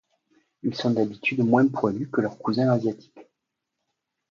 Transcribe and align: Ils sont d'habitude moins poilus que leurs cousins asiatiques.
Ils 0.63 0.73
sont 0.73 0.89
d'habitude 0.89 1.41
moins 1.45 1.67
poilus 1.67 2.09
que 2.09 2.21
leurs 2.21 2.39
cousins 2.39 2.71
asiatiques. 2.73 3.29